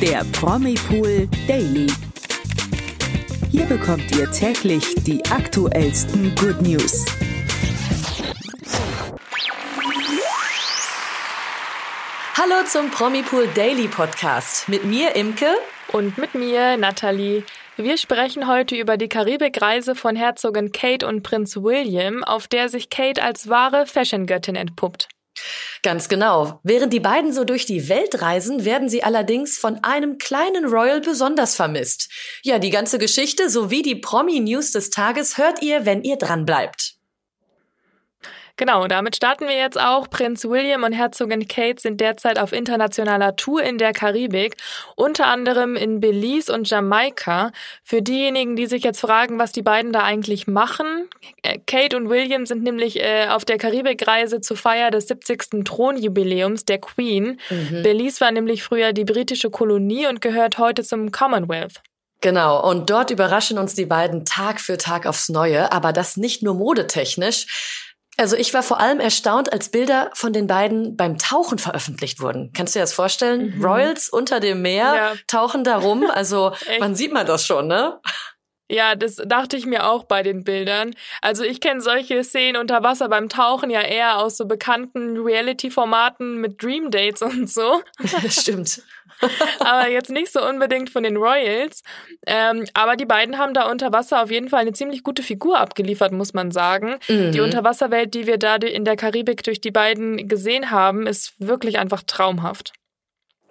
der 0.00 0.24
Promipool 0.32 1.28
Daily. 1.48 1.88
Hier 3.50 3.64
bekommt 3.66 4.14
ihr 4.16 4.30
täglich 4.30 4.94
die 5.04 5.24
aktuellsten 5.26 6.36
Good 6.36 6.62
News. 6.62 7.04
Hallo 12.36 12.64
zum 12.66 12.90
Promipool 12.92 13.48
Daily 13.56 13.88
Podcast 13.88 14.68
mit 14.68 14.84
mir 14.84 15.16
Imke 15.16 15.52
und 15.92 16.16
mit 16.16 16.36
mir 16.36 16.76
Nathalie. 16.76 17.42
Wir 17.76 17.96
sprechen 17.96 18.46
heute 18.46 18.76
über 18.76 18.98
die 18.98 19.08
Karibikreise 19.08 19.96
von 19.96 20.14
Herzogin 20.14 20.70
Kate 20.70 21.04
und 21.08 21.24
Prinz 21.24 21.56
William, 21.56 22.22
auf 22.22 22.46
der 22.46 22.68
sich 22.68 22.88
Kate 22.88 23.20
als 23.20 23.48
wahre 23.48 23.84
Fashion-Göttin 23.86 24.54
entpuppt. 24.54 25.08
Ganz 25.82 26.08
genau. 26.08 26.60
Während 26.62 26.92
die 26.92 27.00
beiden 27.00 27.32
so 27.32 27.44
durch 27.44 27.66
die 27.66 27.88
Welt 27.88 28.20
reisen, 28.20 28.64
werden 28.64 28.88
sie 28.88 29.02
allerdings 29.02 29.58
von 29.58 29.82
einem 29.84 30.18
kleinen 30.18 30.66
Royal 30.66 31.00
besonders 31.00 31.54
vermisst. 31.54 32.10
Ja, 32.42 32.58
die 32.58 32.70
ganze 32.70 32.98
Geschichte 32.98 33.48
sowie 33.48 33.82
die 33.82 33.94
Promi-News 33.94 34.72
des 34.72 34.90
Tages 34.90 35.38
hört 35.38 35.62
ihr, 35.62 35.86
wenn 35.86 36.02
ihr 36.02 36.16
dran 36.16 36.44
bleibt. 36.44 36.97
Genau, 38.58 38.88
damit 38.88 39.14
starten 39.14 39.46
wir 39.46 39.56
jetzt 39.56 39.80
auch. 39.80 40.10
Prinz 40.10 40.44
William 40.44 40.82
und 40.82 40.92
Herzogin 40.92 41.46
Kate 41.46 41.80
sind 41.80 42.00
derzeit 42.00 42.40
auf 42.40 42.52
internationaler 42.52 43.36
Tour 43.36 43.62
in 43.62 43.78
der 43.78 43.92
Karibik, 43.92 44.56
unter 44.96 45.28
anderem 45.28 45.76
in 45.76 46.00
Belize 46.00 46.52
und 46.52 46.68
Jamaika. 46.68 47.52
Für 47.84 48.02
diejenigen, 48.02 48.56
die 48.56 48.66
sich 48.66 48.82
jetzt 48.82 49.00
fragen, 49.00 49.38
was 49.38 49.52
die 49.52 49.62
beiden 49.62 49.92
da 49.92 50.02
eigentlich 50.02 50.48
machen, 50.48 51.08
äh, 51.42 51.60
Kate 51.68 51.96
und 51.96 52.10
William 52.10 52.46
sind 52.46 52.64
nämlich 52.64 53.00
äh, 53.00 53.28
auf 53.28 53.44
der 53.44 53.58
Karibikreise 53.58 54.40
zur 54.40 54.56
Feier 54.56 54.90
des 54.90 55.06
70. 55.06 55.64
Thronjubiläums 55.64 56.64
der 56.64 56.78
Queen. 56.78 57.38
Mhm. 57.50 57.84
Belize 57.84 58.20
war 58.20 58.32
nämlich 58.32 58.64
früher 58.64 58.92
die 58.92 59.04
britische 59.04 59.50
Kolonie 59.50 60.08
und 60.08 60.20
gehört 60.20 60.58
heute 60.58 60.82
zum 60.82 61.12
Commonwealth. 61.12 61.80
Genau, 62.20 62.68
und 62.68 62.90
dort 62.90 63.12
überraschen 63.12 63.58
uns 63.58 63.74
die 63.74 63.86
beiden 63.86 64.24
Tag 64.24 64.60
für 64.60 64.76
Tag 64.76 65.06
aufs 65.06 65.28
Neue, 65.28 65.70
aber 65.70 65.92
das 65.92 66.16
nicht 66.16 66.42
nur 66.42 66.54
modetechnisch. 66.54 67.87
Also 68.18 68.36
ich 68.36 68.52
war 68.52 68.64
vor 68.64 68.80
allem 68.80 68.98
erstaunt, 68.98 69.52
als 69.52 69.68
Bilder 69.68 70.10
von 70.12 70.32
den 70.32 70.48
beiden 70.48 70.96
beim 70.96 71.18
Tauchen 71.18 71.58
veröffentlicht 71.58 72.20
wurden. 72.20 72.52
Kannst 72.52 72.74
du 72.74 72.80
dir 72.80 72.82
das 72.82 72.92
vorstellen? 72.92 73.56
Mhm. 73.56 73.64
Royals 73.64 74.08
unter 74.08 74.40
dem 74.40 74.60
Meer 74.60 74.94
ja. 74.94 75.12
tauchen 75.26 75.64
da 75.64 75.76
rum. 75.78 76.04
Also 76.18 76.52
man 76.80 76.96
sieht 76.96 77.12
man 77.12 77.26
das 77.26 77.46
schon, 77.46 77.68
ne? 77.68 78.00
Ja, 78.68 78.96
das 78.96 79.16
dachte 79.16 79.56
ich 79.56 79.66
mir 79.66 79.88
auch 79.88 80.04
bei 80.04 80.22
den 80.24 80.42
Bildern. 80.42 80.94
Also 81.22 81.44
ich 81.44 81.60
kenne 81.60 81.80
solche 81.80 82.24
Szenen 82.24 82.60
unter 82.60 82.82
Wasser 82.82 83.08
beim 83.08 83.28
Tauchen 83.28 83.70
ja 83.70 83.82
eher 83.82 84.18
aus 84.18 84.36
so 84.36 84.46
bekannten 84.46 85.16
Reality-Formaten 85.16 86.38
mit 86.38 86.62
Dream 86.62 86.90
Dates 86.90 87.22
und 87.22 87.48
so. 87.48 87.82
Stimmt. 88.28 88.82
aber 89.60 89.88
jetzt 89.88 90.10
nicht 90.10 90.32
so 90.32 90.46
unbedingt 90.46 90.90
von 90.90 91.02
den 91.02 91.16
Royals. 91.16 91.82
Ähm, 92.26 92.66
aber 92.74 92.96
die 92.96 93.06
beiden 93.06 93.38
haben 93.38 93.54
da 93.54 93.70
unter 93.70 93.92
Wasser 93.92 94.22
auf 94.22 94.30
jeden 94.30 94.48
Fall 94.48 94.60
eine 94.60 94.72
ziemlich 94.72 95.02
gute 95.02 95.22
Figur 95.22 95.58
abgeliefert, 95.58 96.12
muss 96.12 96.34
man 96.34 96.50
sagen. 96.50 96.96
Mhm. 97.08 97.32
Die 97.32 97.40
Unterwasserwelt, 97.40 98.14
die 98.14 98.26
wir 98.26 98.38
da 98.38 98.56
in 98.56 98.84
der 98.84 98.96
Karibik 98.96 99.42
durch 99.42 99.60
die 99.60 99.70
beiden 99.70 100.28
gesehen 100.28 100.70
haben, 100.70 101.06
ist 101.06 101.34
wirklich 101.38 101.78
einfach 101.78 102.02
traumhaft. 102.06 102.72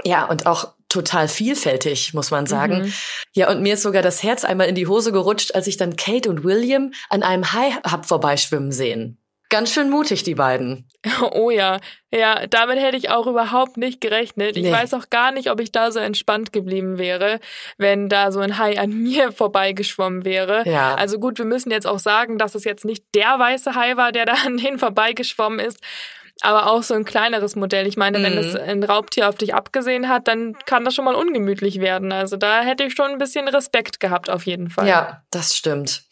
Ja, 0.03 0.25
und 0.25 0.45
auch 0.45 0.73
total 0.89 1.27
vielfältig, 1.27 2.13
muss 2.13 2.31
man 2.31 2.45
sagen. 2.45 2.83
Mhm. 2.83 2.93
Ja, 3.33 3.49
und 3.49 3.61
mir 3.61 3.73
ist 3.73 3.83
sogar 3.83 4.01
das 4.01 4.23
Herz 4.23 4.45
einmal 4.45 4.67
in 4.67 4.75
die 4.75 4.87
Hose 4.87 5.11
gerutscht, 5.11 5.53
als 5.53 5.67
ich 5.67 5.77
dann 5.77 5.95
Kate 5.95 6.29
und 6.29 6.43
William 6.43 6.93
an 7.09 7.23
einem 7.23 7.51
Hai 7.53 7.71
hab 7.83 8.05
vorbeischwimmen 8.05 8.71
sehen. 8.71 9.17
Ganz 9.49 9.71
schön 9.71 9.89
mutig, 9.89 10.23
die 10.23 10.35
beiden. 10.35 10.87
Oh 11.31 11.51
ja, 11.51 11.79
ja, 12.11 12.47
damit 12.47 12.79
hätte 12.79 12.97
ich 12.97 13.09
auch 13.09 13.27
überhaupt 13.27 13.77
nicht 13.77 14.01
gerechnet. 14.01 14.57
Ich 14.57 14.63
nee. 14.63 14.71
weiß 14.71 14.93
auch 14.93 15.09
gar 15.09 15.31
nicht, 15.31 15.49
ob 15.49 15.61
ich 15.61 15.71
da 15.71 15.91
so 15.91 15.99
entspannt 15.99 16.51
geblieben 16.51 16.97
wäre, 16.97 17.39
wenn 17.77 18.09
da 18.09 18.31
so 18.31 18.39
ein 18.39 18.57
Hai 18.57 18.77
an 18.77 18.89
mir 19.03 19.31
vorbeigeschwommen 19.31 20.25
wäre. 20.25 20.67
Ja. 20.67 20.95
Also 20.95 21.17
gut, 21.19 21.37
wir 21.37 21.45
müssen 21.45 21.71
jetzt 21.71 21.87
auch 21.87 21.99
sagen, 21.99 22.37
dass 22.37 22.55
es 22.55 22.65
jetzt 22.65 22.83
nicht 22.83 23.05
der 23.15 23.39
weiße 23.39 23.73
Hai 23.75 23.95
war, 23.95 24.11
der 24.11 24.25
da 24.25 24.33
an 24.45 24.57
denen 24.57 24.79
vorbeigeschwommen 24.79 25.59
ist, 25.59 25.79
aber 26.41 26.67
auch 26.67 26.83
so 26.83 26.93
ein 26.93 27.05
kleineres 27.05 27.55
Modell. 27.55 27.87
Ich 27.87 27.97
meine, 27.97 28.19
mhm. 28.19 28.23
wenn 28.23 28.37
es 28.37 28.55
ein 28.55 28.83
Raubtier 28.83 29.29
auf 29.29 29.35
dich 29.35 29.53
abgesehen 29.53 30.09
hat, 30.09 30.27
dann 30.27 30.57
kann 30.65 30.83
das 30.83 30.93
schon 30.93 31.05
mal 31.05 31.15
ungemütlich 31.15 31.79
werden. 31.79 32.11
Also 32.11 32.35
da 32.35 32.61
hätte 32.61 32.83
ich 32.83 32.93
schon 32.93 33.11
ein 33.11 33.17
bisschen 33.17 33.47
Respekt 33.47 33.99
gehabt, 33.99 34.29
auf 34.29 34.45
jeden 34.45 34.69
Fall. 34.69 34.87
Ja, 34.87 35.23
das 35.31 35.55
stimmt. 35.55 36.03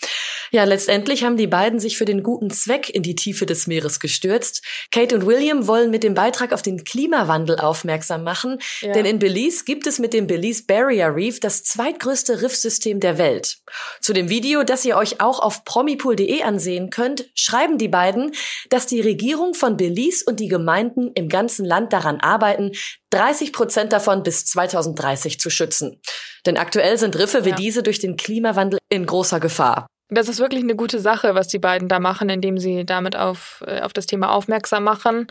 Ja, 0.56 0.64
letztendlich 0.64 1.26
haben 1.26 1.36
die 1.36 1.48
beiden 1.48 1.82
sich 1.82 1.98
für 1.98 2.06
den 2.06 2.24
guten 2.24 2.50
Zweck 2.50 2.90
in 2.90 3.04
die 3.04 3.16
Tiefe 3.16 3.46
des 3.46 3.68
Meeres 3.68 4.00
gestürzt. 4.00 4.64
Kate 4.90 5.14
und 5.14 5.26
William 5.26 5.68
wollen 5.68 5.92
mit 5.92 6.02
dem 6.02 6.14
Beitrag 6.14 6.54
auf 6.54 6.62
den 6.62 6.86
Klimawandel 6.86 7.58
aufmerksam 7.60 8.24
machen, 8.24 8.60
ja. 8.80 8.94
denn 8.94 9.06
in 9.06 9.20
Belize 9.20 9.66
gibt 9.66 9.86
es 9.86 10.00
mit 10.00 10.14
dem 10.14 10.28
Belize 10.28 10.64
Barrier 10.66 11.14
Reef 11.14 11.42
das 11.42 11.66
zweitgrößte 11.66 12.42
Riffsystem 12.42 13.02
der 13.02 13.18
Welt. 13.18 13.58
Zu 14.00 14.14
dem 14.14 14.30
Video, 14.30 14.64
das 14.64 14.86
ihr 14.86 14.96
euch 14.96 15.20
auch 15.20 15.42
auf 15.42 15.66
promipool.de 15.66 16.42
ansehen 16.44 16.90
könnt, 16.90 17.26
schreiben 17.36 17.78
die 17.78 17.90
beiden, 17.90 18.32
dass 18.70 18.88
die 18.88 19.02
Regierung 19.02 19.56
von 19.56 19.76
Belize 19.76 20.24
und 20.26 20.40
die 20.40 20.48
Gemeinden 20.48 21.12
im 21.16 21.28
ganzen 21.28 21.66
Land 21.66 21.92
daran 21.92 22.22
arbeiten, 22.22 22.72
30 23.10 23.52
Prozent 23.52 23.92
davon 23.92 24.24
bis 24.24 24.46
2030 24.46 25.38
zu 25.38 25.50
schützen. 25.50 26.00
Denn 26.46 26.56
aktuell 26.56 26.98
sind 26.98 27.18
Riffe 27.18 27.44
wie 27.44 27.50
ja. 27.50 27.56
diese 27.58 27.84
durch 27.84 28.00
den 28.00 28.16
Klimawandel 28.16 28.80
in 28.88 29.06
großer 29.06 29.42
Gefahr. 29.42 29.88
Das 30.10 30.30
ist 30.30 30.40
wirklich 30.40 30.62
eine 30.62 30.76
gute 30.76 31.00
Sache, 31.00 31.34
was 31.34 31.48
die 31.48 31.60
beiden 31.60 31.88
da 31.88 32.00
machen, 32.00 32.30
indem 32.30 32.58
sie 32.58 32.86
damit 32.86 33.16
auf, 33.16 33.64
äh, 33.66 33.82
auf 33.82 33.94
das 33.94 34.06
Thema 34.06 34.32
aufmerksam 34.32 34.84
machen 34.84 35.28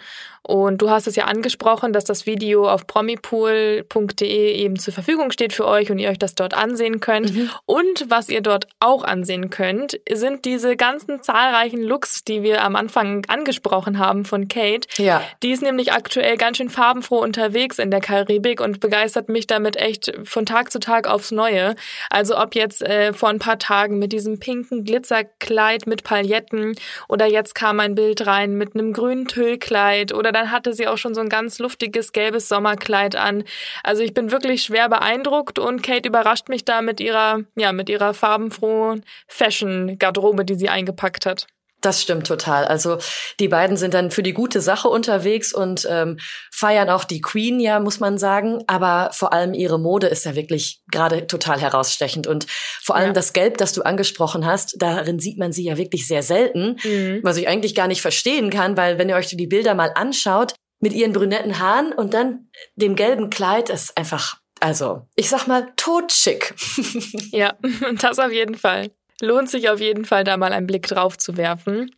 und 0.46 0.82
du 0.82 0.90
hast 0.90 1.06
es 1.06 1.16
ja 1.16 1.24
angesprochen, 1.24 1.94
dass 1.94 2.04
das 2.04 2.26
Video 2.26 2.68
auf 2.68 2.86
promipool.de 2.86 4.52
eben 4.52 4.78
zur 4.78 4.92
Verfügung 4.92 5.30
steht 5.30 5.54
für 5.54 5.66
euch 5.66 5.90
und 5.90 5.98
ihr 5.98 6.10
euch 6.10 6.18
das 6.18 6.34
dort 6.34 6.52
ansehen 6.52 7.00
könnt. 7.00 7.34
Mhm. 7.34 7.50
Und 7.64 8.04
was 8.10 8.28
ihr 8.28 8.42
dort 8.42 8.66
auch 8.78 9.04
ansehen 9.04 9.48
könnt, 9.48 9.98
sind 10.10 10.44
diese 10.44 10.76
ganzen 10.76 11.22
zahlreichen 11.22 11.82
Looks, 11.82 12.24
die 12.24 12.42
wir 12.42 12.62
am 12.62 12.76
Anfang 12.76 13.24
angesprochen 13.26 13.98
haben 13.98 14.26
von 14.26 14.46
Kate. 14.48 14.86
Ja. 14.98 15.22
Die 15.42 15.50
ist 15.50 15.62
nämlich 15.62 15.94
aktuell 15.94 16.36
ganz 16.36 16.58
schön 16.58 16.68
farbenfroh 16.68 17.20
unterwegs 17.20 17.78
in 17.78 17.90
der 17.90 18.02
Karibik 18.02 18.60
und 18.60 18.80
begeistert 18.80 19.30
mich 19.30 19.46
damit 19.46 19.76
echt 19.76 20.12
von 20.24 20.44
Tag 20.44 20.70
zu 20.70 20.78
Tag 20.78 21.08
aufs 21.08 21.30
Neue. 21.30 21.74
Also 22.10 22.36
ob 22.36 22.54
jetzt 22.54 22.82
äh, 22.82 23.14
vor 23.14 23.30
ein 23.30 23.38
paar 23.38 23.58
Tagen 23.58 23.98
mit 23.98 24.12
diesem 24.12 24.40
pinken 24.64 24.84
Glitzerkleid 24.84 25.86
mit 25.86 26.04
Pailletten 26.04 26.74
oder 27.08 27.26
jetzt 27.26 27.54
kam 27.54 27.80
ein 27.80 27.94
Bild 27.94 28.26
rein 28.26 28.54
mit 28.54 28.74
einem 28.74 28.92
grünen 28.92 29.26
Tüllkleid 29.26 30.12
oder 30.12 30.32
dann 30.32 30.50
hatte 30.50 30.72
sie 30.72 30.88
auch 30.88 30.98
schon 30.98 31.14
so 31.14 31.20
ein 31.20 31.28
ganz 31.28 31.58
luftiges 31.58 32.12
gelbes 32.12 32.48
Sommerkleid 32.48 33.16
an. 33.16 33.44
Also 33.82 34.02
ich 34.02 34.14
bin 34.14 34.30
wirklich 34.30 34.62
schwer 34.62 34.88
beeindruckt 34.88 35.58
und 35.58 35.82
Kate 35.82 36.08
überrascht 36.08 36.48
mich 36.48 36.64
da 36.64 36.82
mit 36.82 37.00
ihrer, 37.00 37.40
ja, 37.56 37.72
mit 37.72 37.88
ihrer 37.88 38.14
farbenfrohen 38.14 39.04
Fashion-Garderobe, 39.28 40.44
die 40.44 40.54
sie 40.54 40.68
eingepackt 40.68 41.26
hat. 41.26 41.46
Das 41.84 42.00
stimmt 42.00 42.26
total. 42.26 42.64
Also 42.64 42.96
die 43.38 43.48
beiden 43.48 43.76
sind 43.76 43.92
dann 43.92 44.10
für 44.10 44.22
die 44.22 44.32
gute 44.32 44.62
Sache 44.62 44.88
unterwegs 44.88 45.52
und 45.52 45.86
ähm, 45.90 46.18
feiern 46.50 46.88
auch 46.88 47.04
die 47.04 47.20
Queen, 47.20 47.60
ja, 47.60 47.78
muss 47.78 48.00
man 48.00 48.16
sagen. 48.16 48.64
Aber 48.66 49.10
vor 49.12 49.34
allem 49.34 49.52
ihre 49.52 49.78
Mode 49.78 50.06
ist 50.06 50.24
ja 50.24 50.34
wirklich 50.34 50.80
gerade 50.90 51.26
total 51.26 51.60
herausstechend. 51.60 52.26
Und 52.26 52.46
vor 52.82 52.96
allem 52.96 53.08
ja. 53.08 53.12
das 53.12 53.34
Gelb, 53.34 53.58
das 53.58 53.74
du 53.74 53.82
angesprochen 53.82 54.46
hast, 54.46 54.76
darin 54.80 55.18
sieht 55.18 55.36
man 55.36 55.52
sie 55.52 55.64
ja 55.64 55.76
wirklich 55.76 56.06
sehr 56.06 56.22
selten, 56.22 56.78
mhm. 56.82 57.20
was 57.22 57.36
ich 57.36 57.48
eigentlich 57.48 57.74
gar 57.74 57.86
nicht 57.86 58.00
verstehen 58.00 58.48
kann, 58.48 58.78
weil 58.78 58.96
wenn 58.98 59.10
ihr 59.10 59.16
euch 59.16 59.26
die 59.26 59.46
Bilder 59.46 59.74
mal 59.74 59.92
anschaut, 59.94 60.54
mit 60.80 60.94
ihren 60.94 61.12
brünetten 61.12 61.58
Haaren 61.58 61.92
und 61.92 62.14
dann 62.14 62.48
dem 62.76 62.96
gelben 62.96 63.28
Kleid, 63.28 63.68
ist 63.68 63.96
einfach, 63.98 64.38
also, 64.60 65.06
ich 65.16 65.28
sag 65.28 65.46
mal, 65.46 65.70
totschick. 65.76 66.54
ja, 67.30 67.54
das 68.00 68.18
auf 68.18 68.32
jeden 68.32 68.54
Fall. 68.54 68.90
Lohnt 69.24 69.50
sich 69.50 69.68
auf 69.68 69.80
jeden 69.80 70.04
Fall, 70.04 70.24
da 70.24 70.36
mal 70.36 70.52
einen 70.52 70.66
Blick 70.66 70.86
drauf 70.86 71.18
zu 71.18 71.36
werfen. 71.36 71.90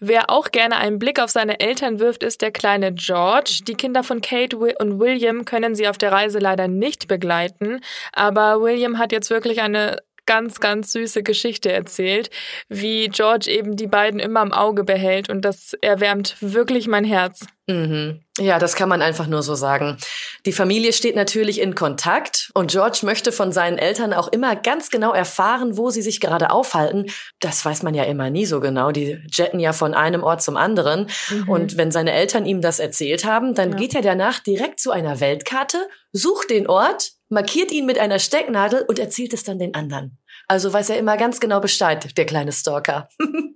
Wer 0.00 0.30
auch 0.30 0.50
gerne 0.50 0.76
einen 0.76 0.98
Blick 0.98 1.20
auf 1.20 1.30
seine 1.30 1.60
Eltern 1.60 1.98
wirft, 1.98 2.22
ist 2.22 2.42
der 2.42 2.50
kleine 2.50 2.92
George. 2.92 3.60
Die 3.66 3.74
Kinder 3.74 4.02
von 4.02 4.20
Kate 4.20 4.56
und 4.56 5.00
William 5.00 5.44
können 5.44 5.74
sie 5.74 5.88
auf 5.88 5.98
der 5.98 6.12
Reise 6.12 6.38
leider 6.38 6.68
nicht 6.68 7.08
begleiten, 7.08 7.80
aber 8.12 8.60
William 8.60 8.98
hat 8.98 9.12
jetzt 9.12 9.30
wirklich 9.30 9.62
eine 9.62 9.98
ganz, 10.26 10.60
ganz 10.60 10.92
süße 10.92 11.22
Geschichte 11.22 11.72
erzählt, 11.72 12.30
wie 12.68 13.08
George 13.08 13.50
eben 13.50 13.76
die 13.76 13.86
beiden 13.86 14.20
immer 14.20 14.42
im 14.42 14.52
Auge 14.52 14.84
behält 14.84 15.28
und 15.28 15.42
das 15.42 15.74
erwärmt 15.80 16.36
wirklich 16.40 16.86
mein 16.86 17.04
Herz. 17.04 17.46
Mhm. 17.66 18.20
Ja, 18.38 18.58
das 18.58 18.74
kann 18.74 18.88
man 18.88 19.00
einfach 19.00 19.26
nur 19.26 19.42
so 19.42 19.54
sagen. 19.54 19.96
Die 20.44 20.52
Familie 20.52 20.92
steht 20.92 21.16
natürlich 21.16 21.60
in 21.60 21.74
Kontakt 21.74 22.50
und 22.52 22.70
George 22.70 23.00
möchte 23.02 23.32
von 23.32 23.52
seinen 23.52 23.78
Eltern 23.78 24.12
auch 24.12 24.28
immer 24.28 24.54
ganz 24.54 24.90
genau 24.90 25.12
erfahren, 25.12 25.78
wo 25.78 25.88
sie 25.88 26.02
sich 26.02 26.20
gerade 26.20 26.50
aufhalten. 26.50 27.06
Das 27.40 27.64
weiß 27.64 27.82
man 27.82 27.94
ja 27.94 28.04
immer 28.04 28.28
nie 28.28 28.44
so 28.44 28.60
genau. 28.60 28.90
Die 28.90 29.18
jetten 29.30 29.60
ja 29.60 29.72
von 29.72 29.94
einem 29.94 30.24
Ort 30.24 30.42
zum 30.42 30.56
anderen. 30.56 31.08
Mhm. 31.30 31.48
Und 31.48 31.76
wenn 31.78 31.90
seine 31.90 32.12
Eltern 32.12 32.44
ihm 32.44 32.60
das 32.60 32.80
erzählt 32.80 33.24
haben, 33.24 33.54
dann 33.54 33.72
ja. 33.72 33.76
geht 33.78 33.94
er 33.94 34.02
danach 34.02 34.40
direkt 34.40 34.80
zu 34.80 34.90
einer 34.90 35.20
Weltkarte, 35.20 35.78
sucht 36.12 36.50
den 36.50 36.66
Ort, 36.66 37.12
markiert 37.34 37.70
ihn 37.70 37.86
mit 37.86 37.98
einer 37.98 38.18
Stecknadel 38.18 38.82
und 38.88 38.98
erzählt 38.98 39.34
es 39.34 39.44
dann 39.44 39.58
den 39.58 39.74
anderen. 39.74 40.18
Also 40.48 40.72
weiß 40.72 40.90
er 40.90 40.98
immer 40.98 41.16
ganz 41.16 41.40
genau 41.40 41.60
Bescheid, 41.60 42.16
der 42.16 42.26
kleine 42.26 42.52
Stalker. 42.52 43.08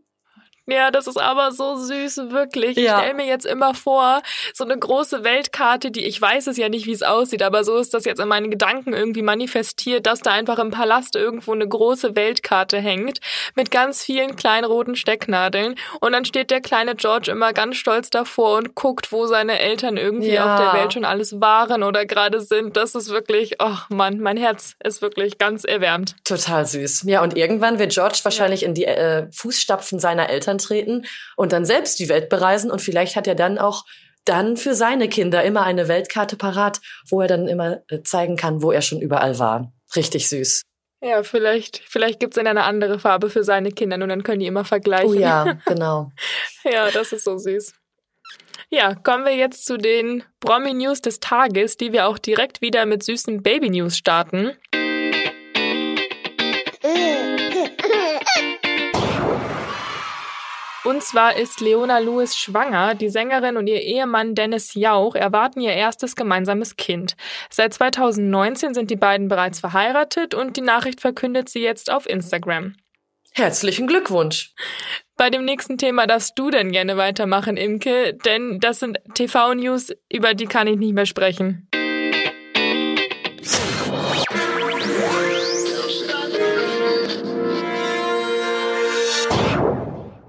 Ja, 0.71 0.91
das 0.91 1.07
ist 1.07 1.19
aber 1.19 1.51
so 1.51 1.77
süß, 1.77 2.31
wirklich. 2.31 2.77
Ja. 2.77 2.83
Ich 2.83 2.91
stelle 3.01 3.15
mir 3.15 3.27
jetzt 3.27 3.47
immer 3.47 3.73
vor, 3.73 4.21
so 4.53 4.65
eine 4.65 4.79
große 4.79 5.25
Weltkarte, 5.25 5.91
die 5.91 6.05
ich 6.05 6.21
weiß 6.21 6.47
es 6.47 6.59
ja 6.59 6.69
nicht, 6.69 6.85
wie 6.87 6.93
es 6.93 7.03
aussieht, 7.03 7.43
aber 7.43 7.65
so 7.65 7.79
ist 7.79 7.95
das 7.95 8.05
jetzt 8.05 8.21
in 8.21 8.29
meinen 8.29 8.51
Gedanken 8.51 8.93
irgendwie 8.93 9.23
manifestiert, 9.23 10.07
dass 10.07 10.21
da 10.21 10.33
einfach 10.33 10.59
im 10.59 10.71
Palast 10.71 11.17
irgendwo 11.17 11.53
eine 11.53 11.67
große 11.67 12.15
Weltkarte 12.17 12.79
hängt 12.79 13.21
mit 13.55 13.71
ganz 13.71 14.05
vielen 14.05 14.37
kleinen 14.37 14.67
roten 14.67 14.95
Stecknadeln 14.95 15.75
und 16.01 16.13
dann 16.13 16.27
steht 16.27 16.51
der 16.51 16.61
kleine 16.61 16.95
George 16.97 17.31
immer 17.31 17.55
ganz 17.55 17.77
stolz 17.77 18.11
davor 18.11 18.59
und 18.59 18.75
guckt, 18.75 19.11
wo 19.11 19.27
seine 19.27 19.61
Eltern 19.61 19.97
irgendwie 19.97 20.33
ja. 20.33 20.53
auf 20.53 20.61
der 20.61 20.81
Welt 20.81 20.93
schon 20.93 21.07
alles 21.07 21.41
waren 21.41 21.83
oder 21.83 22.05
gerade 22.05 22.43
sind. 22.43 22.77
Das 22.77 22.95
ist 22.95 23.09
wirklich, 23.09 23.57
oh 23.59 23.77
Mann, 23.89 24.21
mein 24.21 24.37
Herz 24.37 24.75
ist 24.85 25.01
wirklich 25.01 25.39
ganz 25.39 25.65
erwärmt. 25.65 26.15
Total 26.25 26.67
süß. 26.67 27.05
Ja, 27.07 27.23
und 27.23 27.39
irgendwann 27.39 27.79
wird 27.79 27.93
George 27.93 28.21
wahrscheinlich 28.23 28.61
ja. 28.61 28.69
in 28.69 28.75
die 28.75 28.85
äh, 28.85 29.27
Fußstapfen 29.33 29.99
seiner 29.99 30.29
Eltern 30.29 30.58
treten 30.59 31.07
und 31.37 31.53
dann 31.53 31.65
selbst 31.65 31.99
die 31.99 32.09
Welt 32.09 32.29
bereisen 32.29 32.71
und 32.71 32.81
vielleicht 32.81 33.17
hat 33.17 33.27
er 33.27 33.35
dann 33.35 33.59
auch 33.59 33.85
dann 34.25 34.57
für 34.57 34.75
seine 34.75 35.09
Kinder 35.09 35.43
immer 35.43 35.63
eine 35.63 35.89
Weltkarte 35.89 36.37
parat, 36.37 36.81
wo 37.09 37.21
er 37.23 37.29
dann 37.29 37.49
immer 37.49 37.81
äh, 37.89 38.03
zeigen 38.03 38.37
kann, 38.37 38.63
wo 38.63 38.71
er 38.71 38.83
schon 38.83 39.01
überall 39.01 39.39
war. 39.39 39.73
Richtig 39.97 40.29
süß. 40.29 40.63
Ja, 41.01 41.23
vielleicht, 41.23 41.81
vielleicht 41.87 42.21
gibt's 42.21 42.35
dann 42.35 42.47
eine 42.47 42.65
andere 42.65 42.99
Farbe 42.99 43.31
für 43.31 43.45
seine 43.45 43.71
Kinder 43.71 43.97
und 44.03 44.09
dann 44.09 44.25
können 44.25 44.41
die 44.41 44.47
immer 44.47 44.65
vergleichen. 44.65 45.11
Oh 45.11 45.15
ja, 45.15 45.59
genau. 45.67 46.11
ja, 46.65 46.91
das 46.91 47.13
ist 47.13 47.25
so 47.25 47.39
süß. 47.39 47.73
Ja, 48.71 48.95
kommen 48.95 49.25
wir 49.25 49.35
jetzt 49.35 49.65
zu 49.65 49.79
den 49.79 50.25
Promi-News 50.41 51.01
des 51.01 51.21
Tages, 51.21 51.79
die 51.79 51.93
wir 51.93 52.07
auch 52.07 52.19
direkt 52.19 52.61
wieder 52.61 52.85
mit 52.85 53.03
süßen 53.03 53.43
Baby-News 53.43 53.97
starten. 53.97 54.53
Und 60.89 61.03
zwar 61.03 61.37
ist 61.37 61.61
Leona 61.61 61.99
Lewis 61.99 62.35
schwanger. 62.35 62.95
Die 62.95 63.11
Sängerin 63.11 63.59
und 63.59 63.67
ihr 63.67 63.83
Ehemann 63.83 64.35
Dennis 64.35 64.73
Jauch 64.73 65.15
erwarten 65.15 65.61
ihr 65.61 65.75
erstes 65.75 66.17
gemeinsames 66.17 66.77
Kind. 66.77 67.15
Seit 67.51 67.75
2019 67.75 68.73
sind 68.73 68.91
die 68.91 68.97
beiden 68.97 69.29
bereits 69.29 69.61
verheiratet 69.61 70.33
und 70.33 70.57
die 70.57 70.63
Nachricht 70.63 71.03
verkündet 71.03 71.51
sie 71.51 71.61
jetzt 71.61 71.93
auf 71.93 72.09
Instagram. 72.09 72.75
Herzlichen 73.35 73.87
Glückwunsch. 73.87 74.55
Bei 75.19 75.29
dem 75.29 75.45
nächsten 75.45 75.77
Thema 75.77 76.07
darfst 76.07 76.39
du 76.39 76.49
denn 76.49 76.73
gerne 76.73 76.97
weitermachen, 76.97 77.59
Imke, 77.59 78.15
denn 78.25 78.59
das 78.59 78.81
sind 78.81 78.99
TV-News, 79.13 79.93
über 80.11 80.33
die 80.33 80.47
kann 80.47 80.69
ich 80.69 80.79
nicht 80.79 80.95
mehr 80.95 81.05
sprechen. 81.05 81.69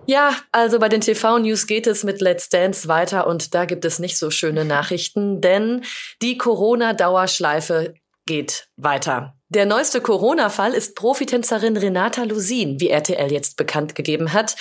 Ja, 0.10 0.36
also 0.52 0.80
bei 0.80 0.90
den 0.90 1.02
TV-News 1.02 1.68
geht 1.68 1.86
es 1.86 2.04
mit 2.04 2.20
Let's 2.20 2.50
Dance 2.50 2.88
weiter 2.88 3.28
und 3.28 3.54
da 3.54 3.66
gibt 3.66 3.86
es 3.86 4.00
nicht 4.00 4.18
so 4.18 4.32
schöne 4.32 4.66
Nachrichten, 4.66 5.40
denn 5.40 5.84
die 6.24 6.36
Corona-Dauerschleife 6.36 7.94
geht 8.26 8.70
weiter. 8.76 9.36
Der 9.50 9.68
neueste 9.68 10.02
Corona-Fall 10.02 10.74
ist 10.74 10.96
Profitänzerin 10.96 11.78
Renata 11.78 12.24
Lusin, 12.24 12.80
wie 12.80 12.90
RTL 12.90 13.32
jetzt 13.32 13.56
bekannt 13.56 13.94
gegeben 13.94 14.34
hat. 14.34 14.56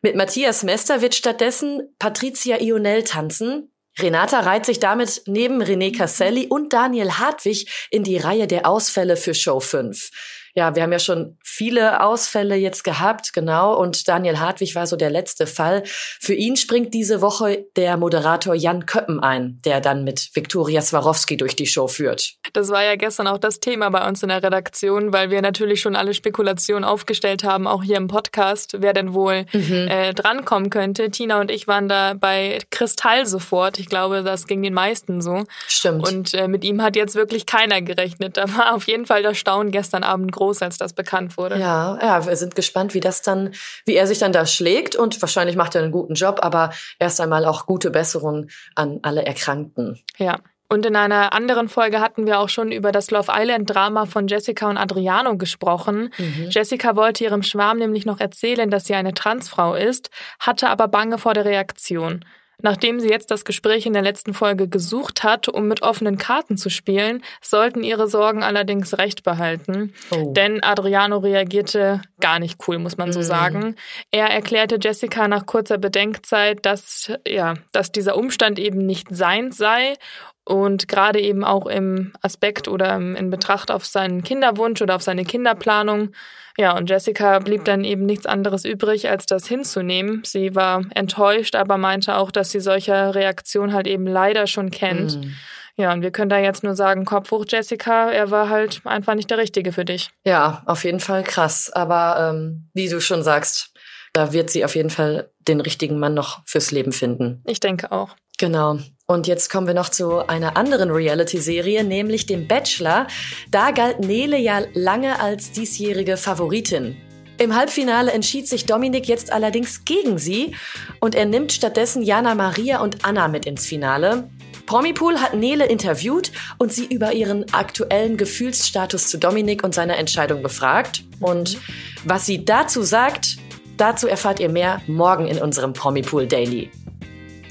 Mit 0.00 0.16
Matthias 0.16 0.62
Mester 0.62 1.02
wird 1.02 1.14
stattdessen 1.14 1.94
Patricia 1.98 2.62
Ionel 2.62 3.04
tanzen. 3.04 3.72
Renata 3.98 4.40
reiht 4.40 4.64
sich 4.64 4.80
damit 4.80 5.20
neben 5.26 5.62
René 5.62 5.94
Casselli 5.94 6.46
und 6.46 6.72
Daniel 6.72 7.18
Hartwig 7.18 7.68
in 7.90 8.04
die 8.04 8.16
Reihe 8.16 8.46
der 8.46 8.66
Ausfälle 8.66 9.18
für 9.18 9.34
Show 9.34 9.60
5 9.60 10.10
ja, 10.56 10.76
wir 10.76 10.84
haben 10.84 10.92
ja 10.92 11.00
schon 11.00 11.36
viele 11.42 12.00
Ausfälle 12.00 12.54
jetzt 12.54 12.84
gehabt, 12.84 13.32
genau. 13.32 13.74
Und 13.76 14.06
Daniel 14.06 14.38
Hartwig 14.38 14.76
war 14.76 14.86
so 14.86 14.94
der 14.94 15.10
letzte 15.10 15.48
Fall. 15.48 15.82
Für 15.84 16.34
ihn 16.34 16.56
springt 16.56 16.94
diese 16.94 17.20
Woche 17.20 17.66
der 17.74 17.96
Moderator 17.96 18.54
Jan 18.54 18.86
Köppen 18.86 19.18
ein, 19.18 19.58
der 19.64 19.80
dann 19.80 20.04
mit 20.04 20.30
Viktoria 20.34 20.80
Swarovski 20.80 21.36
durch 21.36 21.56
die 21.56 21.66
Show 21.66 21.88
führt. 21.88 22.34
Das 22.52 22.68
war 22.68 22.84
ja 22.84 22.94
gestern 22.94 23.26
auch 23.26 23.38
das 23.38 23.58
Thema 23.58 23.90
bei 23.90 24.06
uns 24.06 24.22
in 24.22 24.28
der 24.28 24.44
Redaktion, 24.44 25.12
weil 25.12 25.30
wir 25.30 25.42
natürlich 25.42 25.80
schon 25.80 25.96
alle 25.96 26.14
Spekulationen 26.14 26.84
aufgestellt 26.84 27.42
haben, 27.42 27.66
auch 27.66 27.82
hier 27.82 27.96
im 27.96 28.06
Podcast, 28.06 28.76
wer 28.78 28.92
denn 28.92 29.12
wohl 29.12 29.46
mhm. 29.52 29.88
äh, 29.88 30.14
drankommen 30.14 30.70
könnte. 30.70 31.10
Tina 31.10 31.40
und 31.40 31.50
ich 31.50 31.66
waren 31.66 31.88
da 31.88 32.14
bei 32.14 32.60
Kristall 32.70 33.26
sofort. 33.26 33.80
Ich 33.80 33.86
glaube, 33.86 34.22
das 34.22 34.46
ging 34.46 34.62
den 34.62 34.74
meisten 34.74 35.20
so. 35.20 35.42
Stimmt. 35.66 36.06
Und 36.08 36.34
äh, 36.34 36.46
mit 36.46 36.62
ihm 36.62 36.80
hat 36.80 36.94
jetzt 36.94 37.16
wirklich 37.16 37.44
keiner 37.44 37.82
gerechnet. 37.82 38.36
Da 38.36 38.44
war 38.56 38.74
auf 38.76 38.86
jeden 38.86 39.06
Fall 39.06 39.24
das 39.24 39.36
Staunen 39.36 39.72
gestern 39.72 40.04
Abend 40.04 40.30
groß 40.30 40.43
groß, 40.44 40.62
als 40.62 40.78
das 40.78 40.92
bekannt 40.92 41.36
wurde. 41.36 41.58
Ja, 41.58 41.98
ja, 42.00 42.26
wir 42.26 42.36
sind 42.36 42.54
gespannt, 42.54 42.94
wie 42.94 43.00
das 43.00 43.22
dann, 43.22 43.54
wie 43.86 43.94
er 43.94 44.06
sich 44.06 44.18
dann 44.18 44.32
da 44.32 44.46
schlägt 44.46 44.96
und 44.96 45.20
wahrscheinlich 45.22 45.56
macht 45.56 45.74
er 45.74 45.82
einen 45.82 45.92
guten 45.92 46.14
Job, 46.14 46.40
aber 46.42 46.70
erst 46.98 47.20
einmal 47.20 47.44
auch 47.44 47.66
gute 47.66 47.90
Besserung 47.90 48.48
an 48.74 49.00
alle 49.02 49.24
Erkrankten. 49.24 50.00
Ja. 50.18 50.38
Und 50.70 50.86
in 50.86 50.96
einer 50.96 51.34
anderen 51.34 51.68
Folge 51.68 52.00
hatten 52.00 52.26
wir 52.26 52.40
auch 52.40 52.48
schon 52.48 52.72
über 52.72 52.90
das 52.90 53.10
Love 53.10 53.30
Island 53.32 53.72
Drama 53.72 54.06
von 54.06 54.26
Jessica 54.26 54.68
und 54.68 54.78
Adriano 54.78 55.36
gesprochen. 55.36 56.10
Mhm. 56.16 56.48
Jessica 56.48 56.96
wollte 56.96 57.22
ihrem 57.22 57.42
Schwarm 57.42 57.78
nämlich 57.78 58.06
noch 58.06 58.18
erzählen, 58.18 58.70
dass 58.70 58.86
sie 58.86 58.94
eine 58.94 59.12
Transfrau 59.12 59.74
ist, 59.74 60.10
hatte 60.40 60.70
aber 60.70 60.88
Bange 60.88 61.18
vor 61.18 61.34
der 61.34 61.44
Reaktion. 61.44 62.24
Nachdem 62.62 63.00
sie 63.00 63.08
jetzt 63.08 63.30
das 63.30 63.44
Gespräch 63.44 63.86
in 63.86 63.92
der 63.92 64.02
letzten 64.02 64.34
Folge 64.34 64.68
gesucht 64.68 65.22
hat, 65.22 65.48
um 65.48 65.68
mit 65.68 65.82
offenen 65.82 66.18
Karten 66.18 66.56
zu 66.56 66.70
spielen, 66.70 67.22
sollten 67.40 67.82
ihre 67.82 68.08
Sorgen 68.08 68.42
allerdings 68.42 68.96
recht 68.98 69.22
behalten. 69.22 69.92
Oh. 70.10 70.32
Denn 70.32 70.62
Adriano 70.62 71.18
reagierte 71.18 72.02
gar 72.20 72.38
nicht 72.38 72.60
cool, 72.66 72.78
muss 72.78 72.96
man 72.96 73.12
so 73.12 73.20
mhm. 73.20 73.24
sagen. 73.24 73.76
Er 74.10 74.26
erklärte 74.26 74.78
Jessica 74.80 75.28
nach 75.28 75.46
kurzer 75.46 75.78
Bedenkzeit, 75.78 76.64
dass, 76.64 77.12
ja, 77.26 77.54
dass 77.72 77.92
dieser 77.92 78.16
Umstand 78.16 78.58
eben 78.58 78.86
nicht 78.86 79.08
sein 79.10 79.52
sei 79.52 79.94
und 80.44 80.88
gerade 80.88 81.20
eben 81.20 81.44
auch 81.44 81.66
im 81.66 82.12
Aspekt 82.20 82.68
oder 82.68 82.96
in 82.96 83.30
Betracht 83.30 83.70
auf 83.70 83.86
seinen 83.86 84.22
Kinderwunsch 84.22 84.82
oder 84.82 84.96
auf 84.96 85.02
seine 85.02 85.24
Kinderplanung. 85.24 86.10
Ja, 86.56 86.76
und 86.76 86.88
Jessica 86.88 87.38
blieb 87.40 87.64
dann 87.64 87.82
eben 87.82 88.06
nichts 88.06 88.26
anderes 88.26 88.64
übrig, 88.64 89.08
als 89.10 89.26
das 89.26 89.46
hinzunehmen. 89.46 90.22
Sie 90.24 90.54
war 90.54 90.82
enttäuscht, 90.94 91.56
aber 91.56 91.78
meinte 91.78 92.16
auch, 92.16 92.30
dass 92.30 92.52
sie 92.52 92.60
solche 92.60 93.14
Reaktionen 93.14 93.72
halt 93.72 93.88
eben 93.88 94.06
leider 94.06 94.46
schon 94.46 94.70
kennt. 94.70 95.16
Mhm. 95.16 95.34
Ja, 95.76 95.92
und 95.92 96.02
wir 96.02 96.12
können 96.12 96.28
da 96.28 96.38
jetzt 96.38 96.62
nur 96.62 96.76
sagen, 96.76 97.04
Kopf 97.04 97.32
hoch, 97.32 97.44
Jessica, 97.48 98.10
er 98.10 98.30
war 98.30 98.48
halt 98.48 98.82
einfach 98.84 99.14
nicht 99.14 99.30
der 99.30 99.38
Richtige 99.38 99.72
für 99.72 99.84
dich. 99.84 100.10
Ja, 100.24 100.62
auf 100.66 100.84
jeden 100.84 101.00
Fall 101.00 101.24
krass. 101.24 101.72
Aber 101.72 102.30
ähm, 102.30 102.68
wie 102.74 102.88
du 102.88 103.00
schon 103.00 103.24
sagst, 103.24 103.72
da 104.12 104.32
wird 104.32 104.50
sie 104.50 104.64
auf 104.64 104.76
jeden 104.76 104.90
Fall 104.90 105.30
den 105.48 105.60
richtigen 105.60 105.98
Mann 105.98 106.14
noch 106.14 106.42
fürs 106.46 106.70
Leben 106.70 106.92
finden. 106.92 107.42
Ich 107.44 107.58
denke 107.58 107.90
auch. 107.90 108.10
Genau. 108.38 108.78
Und 109.06 109.26
jetzt 109.26 109.50
kommen 109.50 109.66
wir 109.66 109.74
noch 109.74 109.90
zu 109.90 110.26
einer 110.28 110.56
anderen 110.56 110.90
Reality-Serie, 110.90 111.84
nämlich 111.84 112.24
dem 112.24 112.48
Bachelor. 112.48 113.06
Da 113.50 113.70
galt 113.70 114.00
Nele 114.00 114.38
ja 114.38 114.62
lange 114.72 115.20
als 115.20 115.52
diesjährige 115.52 116.16
Favoritin. 116.16 116.96
Im 117.36 117.54
Halbfinale 117.54 118.12
entschied 118.12 118.48
sich 118.48 118.64
Dominik 118.64 119.06
jetzt 119.06 119.30
allerdings 119.30 119.84
gegen 119.84 120.16
sie 120.16 120.54
und 121.00 121.14
er 121.14 121.26
nimmt 121.26 121.52
stattdessen 121.52 122.02
Jana 122.02 122.34
Maria 122.34 122.80
und 122.80 123.04
Anna 123.04 123.28
mit 123.28 123.44
ins 123.44 123.66
Finale. 123.66 124.30
Promipool 124.64 125.20
hat 125.20 125.34
Nele 125.34 125.66
interviewt 125.66 126.32
und 126.56 126.72
sie 126.72 126.86
über 126.86 127.12
ihren 127.12 127.52
aktuellen 127.52 128.16
Gefühlsstatus 128.16 129.08
zu 129.08 129.18
Dominik 129.18 129.64
und 129.64 129.74
seiner 129.74 129.98
Entscheidung 129.98 130.42
befragt. 130.42 131.04
Und 131.20 131.58
was 132.04 132.24
sie 132.24 132.46
dazu 132.46 132.82
sagt, 132.82 133.36
dazu 133.76 134.08
erfahrt 134.08 134.40
ihr 134.40 134.48
mehr 134.48 134.80
morgen 134.86 135.26
in 135.26 135.38
unserem 135.38 135.74
Promipool 135.74 136.26
Daily. 136.26 136.70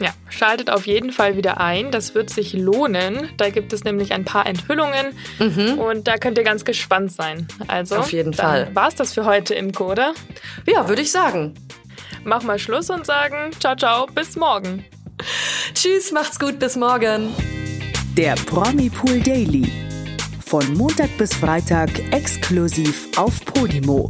Ja, 0.03 0.13
schaltet 0.29 0.69
auf 0.69 0.85
jeden 0.85 1.13
Fall 1.13 1.37
wieder 1.37 1.61
ein. 1.61 1.89
Das 1.89 2.13
wird 2.13 2.29
sich 2.29 2.51
lohnen. 2.51 3.29
Da 3.37 3.49
gibt 3.49 3.71
es 3.71 3.85
nämlich 3.85 4.11
ein 4.11 4.25
paar 4.25 4.45
Enthüllungen 4.45 5.13
mhm. 5.39 5.79
und 5.79 6.09
da 6.09 6.17
könnt 6.17 6.37
ihr 6.37 6.43
ganz 6.43 6.65
gespannt 6.65 7.13
sein. 7.13 7.47
Also, 7.69 7.95
auf 7.95 8.11
jeden 8.11 8.33
Fall. 8.33 8.69
War 8.73 8.89
es 8.89 8.95
das 8.95 9.13
für 9.13 9.23
heute, 9.23 9.55
Imko, 9.55 9.91
oder? 9.91 10.13
Ja, 10.67 10.89
würde 10.89 11.01
ich 11.01 11.11
sagen. 11.11 11.53
Mach 12.25 12.43
mal 12.43 12.59
Schluss 12.59 12.89
und 12.89 13.05
sagen 13.05 13.51
ciao, 13.59 13.77
ciao, 13.77 14.07
bis 14.07 14.35
morgen. 14.35 14.83
Tschüss, 15.73 16.11
macht's 16.11 16.37
gut, 16.37 16.59
bis 16.59 16.75
morgen. 16.75 17.33
Der 18.17 18.35
Promi 18.35 18.89
Pool 18.89 19.21
Daily. 19.21 19.71
Von 20.45 20.73
Montag 20.73 21.17
bis 21.17 21.33
Freitag 21.33 21.89
exklusiv 22.11 23.07
auf 23.15 23.43
Podimo. 23.45 24.09